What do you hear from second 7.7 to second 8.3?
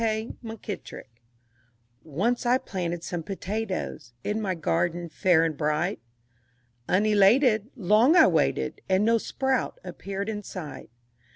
Long I